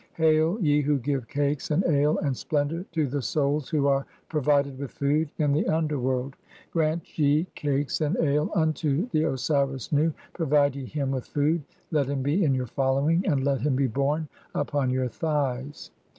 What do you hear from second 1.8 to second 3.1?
ale, and splendour to